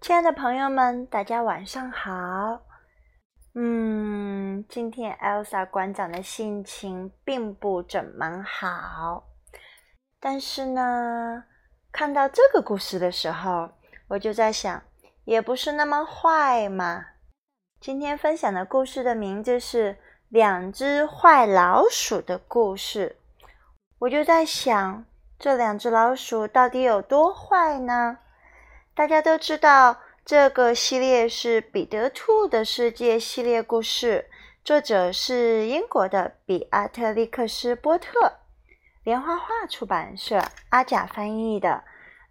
[0.00, 2.62] 亲爱的朋友们，大家晚上好。
[3.54, 9.24] 嗯，今天 Elsa 馆长的心情并不怎么好，
[10.18, 11.44] 但是呢，
[11.92, 13.68] 看到这个故事的时候，
[14.08, 14.82] 我就在想，
[15.26, 17.04] 也不是那么坏嘛。
[17.78, 19.92] 今天分享的故事的名字是
[20.30, 23.18] 《两只坏老鼠的故事》，
[23.98, 25.04] 我就在想，
[25.38, 28.16] 这两只老鼠到底有多坏呢？
[29.00, 29.96] 大家都知道，
[30.26, 34.26] 这个系列是《彼得兔的世界》系列故事，
[34.62, 38.30] 作者是英国的比阿特利克斯·波特，
[39.02, 41.82] 连环画出版社阿甲翻译的。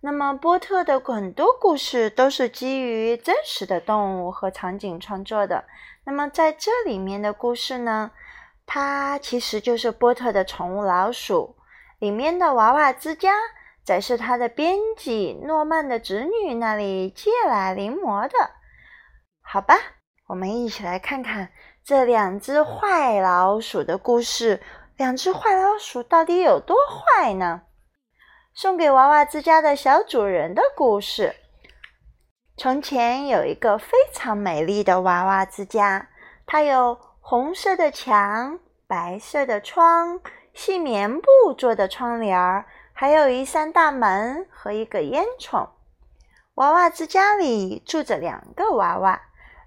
[0.01, 5.63] 那么，波特的很多故事都是基于真实的动物和场景创作的。
[6.03, 8.11] 那么，在这里面的故事呢，
[8.67, 11.55] 它其实就是波特的宠物老鼠
[11.97, 13.31] 里面的娃娃之家。
[13.89, 18.51] 则是他的编辑诺曼的侄女那里借来临摹的，
[19.41, 19.73] 好吧？
[20.27, 21.49] 我们一起来看看
[21.83, 24.61] 这两只坏老鼠的故事。
[24.95, 27.63] 两只坏老鼠到底有多坏呢？
[28.53, 31.33] 送给娃娃之家的小主人的故事。
[32.57, 36.09] 从前有一个非常美丽的娃娃之家，
[36.45, 40.21] 它有红色的墙、白色的窗、
[40.53, 41.27] 细棉布
[41.57, 42.67] 做的窗帘儿。
[43.01, 45.69] 还有一扇大门和一个烟囱。
[46.55, 49.21] 娃娃之家里住着两个娃娃，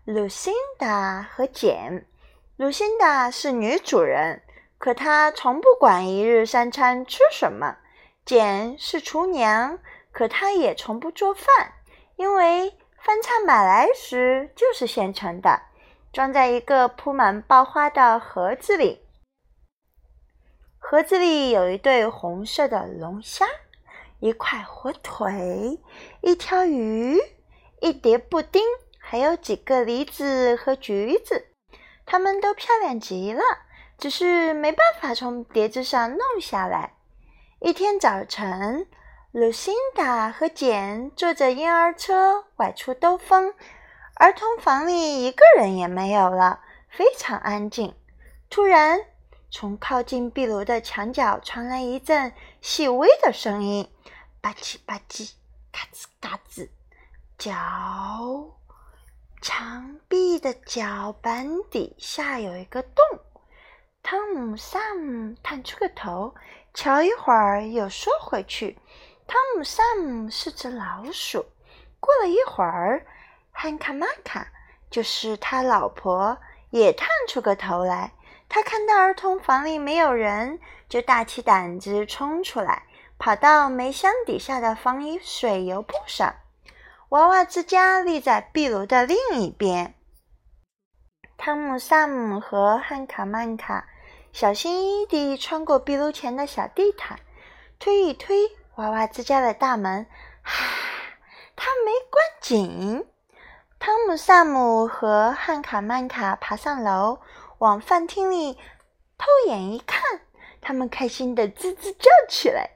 [0.04, 2.06] 露辛达和简。
[2.58, 4.42] 露辛达是女主人，
[4.76, 7.78] 可她从不管一日三餐吃什么。
[8.26, 9.78] 简是厨娘，
[10.12, 11.72] 可她也从不做饭，
[12.16, 15.58] 因为饭菜买来时就是现成的，
[16.12, 19.01] 装在一个铺满爆花的盒子里。
[20.92, 23.46] 盒子里有一对红色的龙虾，
[24.20, 25.80] 一块火腿，
[26.20, 27.18] 一条鱼，
[27.80, 28.62] 一碟布丁，
[28.98, 31.46] 还有几个梨子和橘子。
[32.04, 33.42] 它们都漂亮极了，
[33.96, 36.92] 只是没办法从碟子上弄下来。
[37.60, 38.86] 一天早晨，
[39.30, 43.54] 露辛达和简坐着婴儿车外出兜风，
[44.16, 46.60] 儿童房里一个人也没有了，
[46.90, 47.94] 非常安静。
[48.50, 49.00] 突然，
[49.54, 52.32] 从靠近壁炉的墙角传来一阵
[52.62, 53.86] 细微的声音，
[54.40, 55.32] 吧唧吧唧，
[55.70, 56.70] 嘎吱嘎吱。
[57.36, 57.52] 脚，
[59.42, 63.04] 墙壁的脚板底下有一个洞。
[64.02, 66.34] 汤姆、萨姆探出个头，
[66.72, 68.78] 瞧一会儿，又缩回去。
[69.26, 71.44] 汤姆、萨姆是只老鼠。
[72.00, 73.06] 过了一会儿，
[73.50, 74.50] 汉卡玛卡，
[74.90, 76.38] 就是他老婆，
[76.70, 78.14] 也探出个头来。
[78.54, 82.82] 他看到儿童房里没有人，就大起胆子冲出来，
[83.16, 86.34] 跑到煤箱底下的防雨水油布上。
[87.08, 89.94] 娃娃之家立在壁炉的另一边。
[91.38, 93.88] 汤姆、萨姆和汉卡曼卡
[94.34, 97.20] 小心翼翼地穿过壁炉前的小地毯，
[97.78, 98.36] 推一推
[98.74, 100.06] 娃娃之家的大门。
[100.42, 100.66] 哈，
[101.56, 103.06] 他没关紧。
[103.78, 107.18] 汤姆、萨姆和汉卡曼卡爬上楼。
[107.62, 108.54] 往饭厅里
[109.16, 110.22] 偷眼一看，
[110.60, 112.70] 他们开心的吱吱叫起来。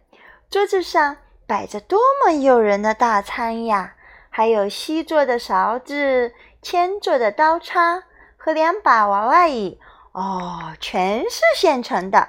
[0.49, 3.97] 桌子上摆着多么诱人的大餐呀！
[4.31, 6.33] 还有锡做的勺子、
[6.63, 8.05] 铅做的刀叉
[8.37, 9.81] 和两把娃娃椅，
[10.13, 12.29] 哦，全是现成的。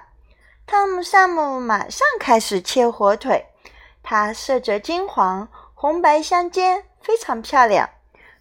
[0.65, 3.45] 汤姆·萨姆马上开始切火腿，
[4.01, 7.87] 它色泽金黄，红白相间，非常漂亮。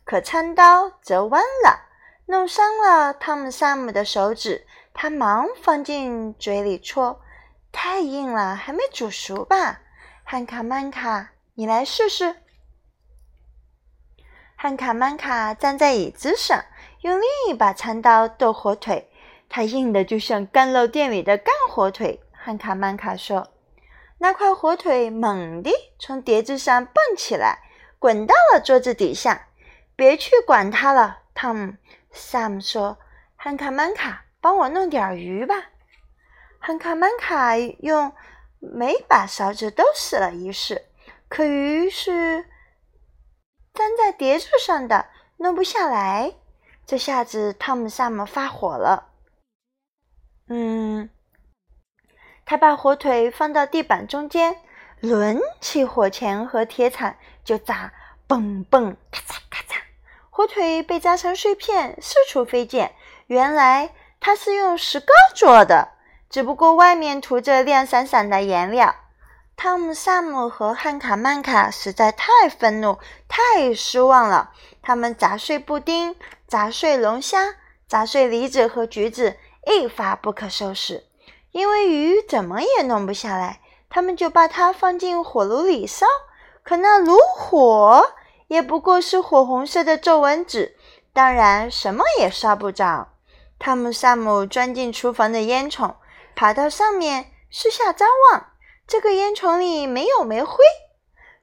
[0.07, 1.86] 可餐刀则弯了。
[2.29, 7.21] 弄伤了汤姆·萨姆的手指，他忙放进嘴里戳，
[7.71, 9.81] 太硬了，还没煮熟吧？
[10.25, 12.35] 汉卡曼卡，你来试试。
[14.57, 16.65] 汉卡曼卡站在椅子上，
[17.03, 19.09] 用另一把餐刀剁火腿，
[19.49, 22.21] 它硬的就像干酪店里的干火腿。
[22.33, 23.53] 汉卡曼卡说
[24.19, 25.71] ：“那块火腿猛地
[26.01, 27.61] 从碟子上蹦起来，
[28.01, 29.47] 滚到了桌子底下。
[29.95, 31.75] 别去管它了，汤姆。”
[32.17, 32.99] Sam 说
[33.37, 35.55] ：“汉卡曼卡，帮我弄点鱼吧。”
[36.59, 38.13] 汉卡曼卡用
[38.59, 40.87] 每把勺子都试了一试，
[41.29, 42.49] 可鱼是
[43.75, 46.35] 粘在碟子上的，弄不下来。
[46.87, 49.11] 这下子汤姆·萨姆发火了。
[50.49, 51.11] 嗯，
[52.45, 54.63] 他把火腿放到地板中间，
[55.01, 57.93] 抡起火钳和铁铲就砸，
[58.29, 59.76] 嘣嘣，咔嚓咔嚓。
[60.37, 62.95] 火腿被砸成碎片，四处飞溅。
[63.27, 65.93] 原来它是用石膏做的，
[66.29, 68.95] 只不过外面涂着亮闪闪的颜料。
[69.57, 74.51] 汤姆、萨姆和汉卡曼卡实在太愤怒、太失望了。
[74.83, 76.15] 他们砸碎布丁，
[76.47, 77.55] 砸碎龙虾，
[77.89, 81.05] 砸碎梨子和橘子，一发不可收拾。
[81.53, 86.05] 因为鱼怎么也弄不下来，他们就把它放进火炉里烧。
[86.63, 88.13] 可那炉火
[88.49, 90.77] 也不过是火红色的皱纹纸，
[91.13, 93.09] 当然什么也烧不着。
[93.59, 95.95] 汤姆、萨姆钻进厨房的烟囱，
[96.35, 98.47] 爬到上面四下张望。
[98.87, 100.59] 这个烟囱里没有煤灰。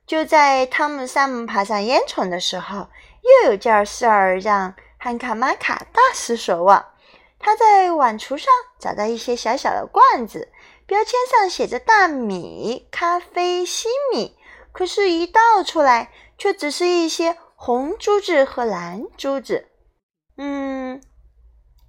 [0.05, 2.87] 就在汤姆、萨姆爬上烟囱的时候，
[3.43, 6.85] 又有件事儿让汉卡玛卡大失所望。
[7.39, 8.47] 他在碗橱上
[8.79, 10.49] 找到一些小小的罐子，
[10.85, 14.37] 标签上写着“大米、咖啡、西米”，
[14.71, 19.67] 可是，一倒出来却只是一些红珠子和蓝珠子。
[20.37, 21.01] 嗯，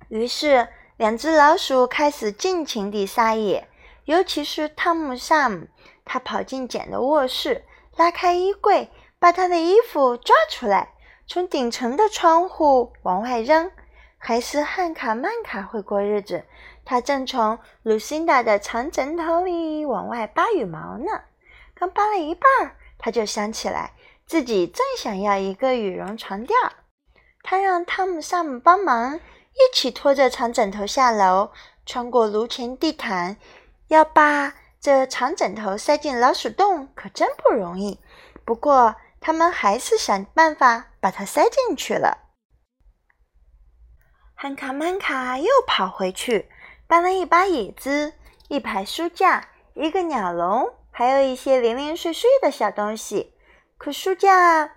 [0.08, 3.69] 于是两只老鼠开始尽情地撒野，
[4.05, 5.67] 尤其是汤姆·萨姆，
[6.05, 7.64] 他跑进简的卧室，
[7.96, 10.93] 拉开衣柜，把他的衣服抓出来。
[11.26, 13.70] 从顶层的窗户往外扔，
[14.19, 16.44] 还是汉卡曼卡会过日子。
[16.85, 21.23] 他正从露辛达的长枕头里往外扒羽毛呢。
[21.75, 23.94] 刚扒了一半，他就想起来
[24.26, 26.59] 自己正想要一个羽绒床垫。
[27.43, 31.50] 他让汤姆、萨姆帮忙，一起拖着长枕头下楼，
[31.85, 33.37] 穿过炉前地毯。
[33.88, 38.00] 要把这长枕头塞进老鼠洞，可真不容易。
[38.47, 42.19] 不过，他们还是想办法把它塞进去了。
[44.35, 46.50] 汉卡曼卡又跑回去，
[46.87, 48.15] 搬了一把椅子、
[48.49, 53.34] 一排书架、一个鸟笼，还有一些零零碎碎的小东西。
[53.85, 54.71] 可书架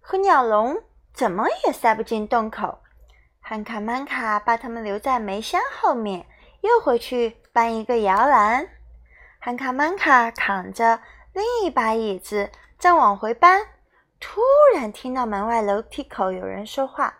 [0.00, 0.82] 和鸟笼
[1.14, 2.80] 怎么也塞不进洞口。
[3.40, 6.26] 汉卡曼卡把它们留在煤箱后面，
[6.62, 8.68] 又回去搬一个摇篮。
[9.38, 11.00] 汉卡曼卡扛着
[11.32, 12.50] 另一把椅子。
[12.80, 13.64] 正往回搬，
[14.18, 14.40] 突
[14.74, 17.14] 然听到门外楼梯口有人说话。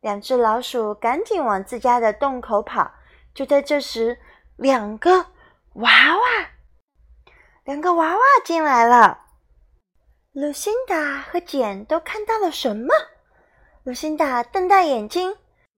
[0.00, 2.90] 两只老鼠赶紧往自家的洞口跑。
[3.34, 4.18] 就在这时，
[4.56, 5.26] 两个
[5.74, 6.22] 娃娃，
[7.64, 9.23] 两个娃娃进来了。
[10.36, 12.92] 露辛达和简都看到了什么？
[13.84, 15.36] 露辛达瞪大眼睛，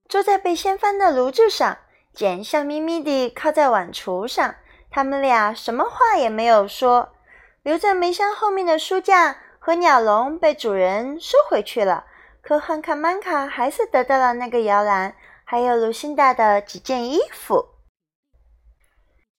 [0.09, 1.77] 坐在被掀翻的炉子上；
[2.11, 4.55] 简笑眯眯地靠在碗橱上。
[4.89, 7.13] 他们俩什么话也没有说。
[7.61, 12.05] 留在煤箱后面的书架和鸟笼被主人收回去了，
[12.41, 17.75] 可汉卡曼卡还是得到了那个摇篮，还有卢辛达的几件衣服。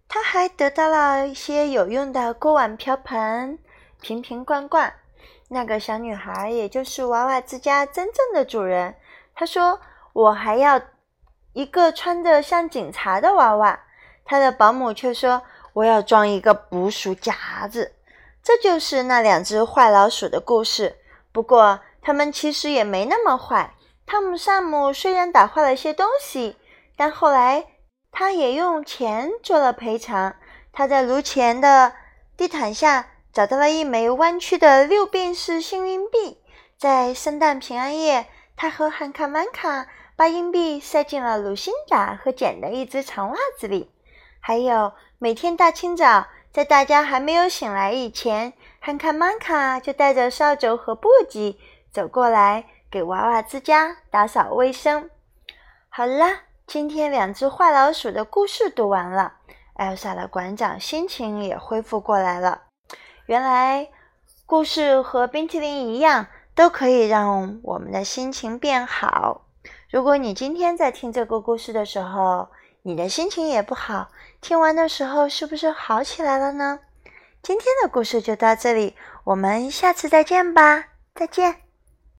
[0.06, 3.58] 他还得到了一些有用的锅碗瓢盆、
[4.00, 4.94] 瓶瓶罐罐。
[5.48, 8.94] 那个小女孩，也就是娃娃之家真正的主人，
[9.34, 9.80] 她说
[10.12, 10.80] ：“我还要
[11.52, 13.80] 一个穿着像警察的娃娃。”
[14.24, 15.42] 她的保姆却说
[15.72, 17.34] ：“我要装一个捕鼠夹
[17.70, 17.94] 子。”
[18.44, 20.96] 这就是那两只坏老鼠的故事。
[21.32, 23.74] 不过，它们其实也没那么坏。
[24.06, 26.56] 汤姆·萨姆虽然打坏了些东西，
[26.96, 27.66] 但后来
[28.10, 30.34] 他也用钱做了赔偿。
[30.72, 31.92] 他在炉前的
[32.36, 33.06] 地毯下
[33.38, 36.42] 找到了一枚弯曲的六便士幸运币。
[36.76, 38.26] 在圣诞平安夜，
[38.56, 39.86] 他和汉卡曼卡
[40.16, 43.92] 把硬币塞进了鲁辛达和简的一只长袜子里。
[44.40, 46.26] 还有，每天大清早。
[46.50, 51.54] 在大家还没有醒来以前，汉卡曼卡就带着扫帚和簸箕
[51.92, 55.08] 走过来，给娃娃之家打扫卫生。
[55.88, 59.34] 好了，今天两只坏老鼠的故事读完了，
[59.74, 62.62] 艾莎的馆长心情也恢复过来了。
[63.28, 63.90] 原来，
[64.46, 69.42] 故事和冰淇淋一样，都可以让我们的心情变好。
[69.90, 72.48] 如果你今天在听这个故事的时候，
[72.80, 74.08] 你的心情也不好，
[74.40, 76.80] 听完的时候是不是好起来了呢？
[77.42, 81.67] 今天的故事就到这里，我们下次再见吧，再见。